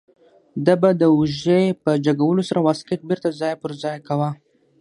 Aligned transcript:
ده 0.65 0.73
به 0.81 0.89
د 1.01 1.03
اوږې 1.13 1.61
په 1.83 1.91
جګولو 2.05 2.41
سره 2.49 2.59
واسکټ 2.65 2.99
بیرته 3.09 3.29
ځای 3.41 3.53
پر 3.61 3.71
ځای 3.83 3.97
کاوه. 4.07 4.29